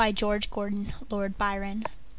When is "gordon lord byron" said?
0.49-1.81